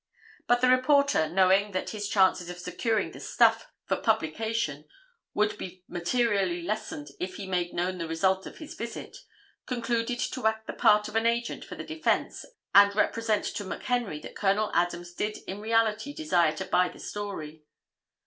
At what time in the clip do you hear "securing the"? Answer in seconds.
2.57-3.19